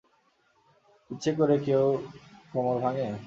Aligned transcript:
ইচ্ছে 1.11 1.31
করে 1.31 1.37
পড়ে 1.39 1.55
কেউ 1.65 1.83
কোমর 2.51 2.77
ভাঙে? 2.83 3.07